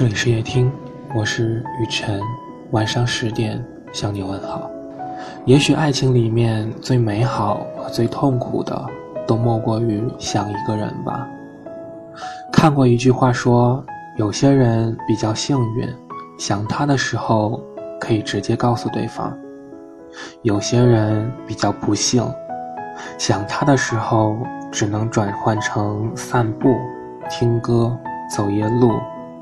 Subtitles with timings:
[0.00, 0.72] 这里是夜听，
[1.14, 2.22] 我是雨晨，
[2.70, 3.62] 晚上十点
[3.92, 4.70] 向你问好。
[5.44, 8.82] 也许爱情里面最美好和最痛苦的，
[9.26, 11.28] 都莫过于想一个人吧。
[12.50, 13.84] 看过一句话说，
[14.16, 15.86] 有些人比较幸运，
[16.38, 17.60] 想他的时候
[18.00, 19.30] 可以直接告诉对方；
[20.40, 22.24] 有些人比较不幸，
[23.18, 24.34] 想他的时候
[24.72, 26.74] 只能转换成散步、
[27.28, 27.94] 听歌、
[28.34, 28.94] 走夜路。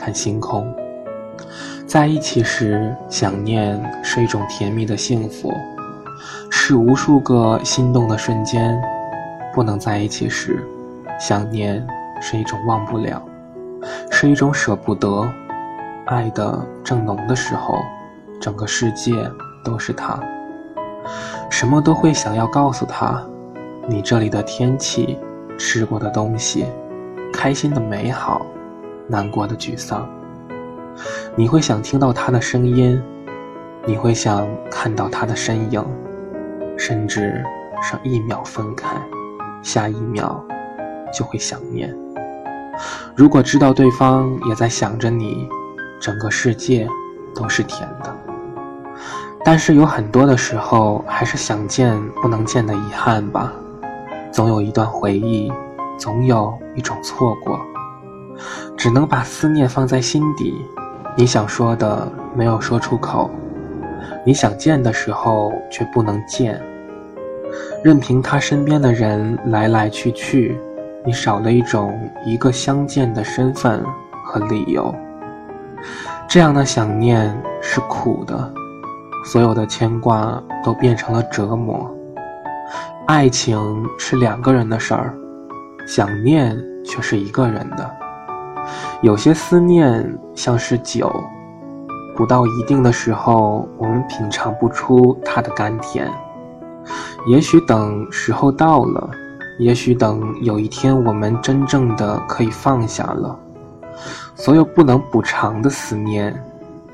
[0.00, 0.74] 看星空，
[1.86, 5.52] 在一起时，想念是一种甜蜜的幸福，
[6.50, 8.80] 是无数个心动的瞬间；
[9.52, 10.64] 不能在一起时，
[11.20, 11.86] 想念
[12.18, 13.22] 是一种忘不了，
[14.10, 15.30] 是一种舍不得。
[16.06, 17.78] 爱的正浓的时候，
[18.40, 19.30] 整个世界
[19.62, 20.18] 都是他，
[21.50, 23.22] 什么都会想要告诉他：
[23.86, 25.18] 你这里的天气，
[25.58, 26.64] 吃过的东西，
[27.30, 28.46] 开心的美好。
[29.10, 30.08] 难过的沮丧，
[31.34, 33.02] 你会想听到他的声音，
[33.84, 35.84] 你会想看到他的身影，
[36.78, 37.44] 甚至
[37.82, 38.88] 上一秒分开，
[39.62, 40.40] 下一秒
[41.12, 41.92] 就会想念。
[43.16, 45.48] 如果知道对方也在想着你，
[46.00, 46.86] 整个世界
[47.34, 48.16] 都是甜的。
[49.44, 53.52] 但是有很多的时候，还是想见不能见的遗憾吧。
[54.30, 55.52] 总有一段回忆，
[55.98, 57.58] 总有一种错过。
[58.76, 60.54] 只能把思念放在心底，
[61.16, 63.30] 你想说的没有说出口，
[64.24, 66.60] 你想见的时候却不能见，
[67.82, 70.58] 任凭他身边的人来来去去，
[71.04, 73.84] 你少了一种一个相见的身份
[74.24, 74.94] 和理由。
[76.28, 78.52] 这样的想念是苦的，
[79.24, 81.90] 所有的牵挂都变成了折磨。
[83.06, 85.14] 爱情是两个人的事儿，
[85.86, 87.99] 想念却是一个人的。
[89.02, 91.12] 有些思念像是酒，
[92.16, 96.10] 不到一定的时候，我们品尝不出它的甘甜。
[97.26, 99.10] 也许等时候到了，
[99.58, 103.38] 也许等有一天我们真正的可以放下了，
[104.34, 106.34] 所有不能补偿的思念，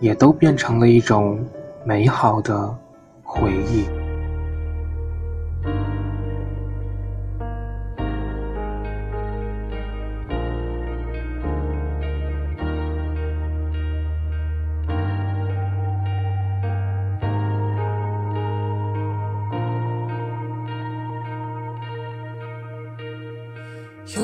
[0.00, 1.38] 也都变成了一种
[1.84, 2.74] 美好的
[3.22, 3.97] 回忆。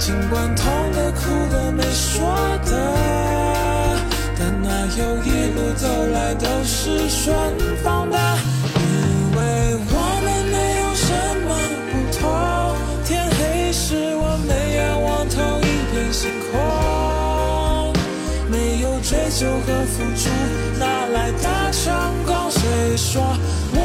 [0.00, 1.20] 尽管痛的、哭
[1.52, 2.34] 的、没说
[2.64, 2.72] 的，
[4.38, 5.60] 但哪有一路。
[5.76, 7.32] 走来都是顺
[7.82, 8.18] 风的，
[8.74, 8.82] 因
[9.36, 9.40] 为
[9.88, 9.94] 我
[10.24, 11.06] 们没有什
[11.46, 11.48] 么
[11.90, 12.20] 不同。
[13.04, 15.62] 天黑时，我们仰望同一
[15.92, 16.58] 片星空。
[18.50, 20.28] 没有追求和付出，
[20.78, 21.84] 哪来的成
[22.26, 22.50] 功？
[22.50, 22.60] 谁
[22.96, 23.22] 说
[23.72, 23.76] 我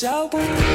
[0.00, 0.69] 脚步。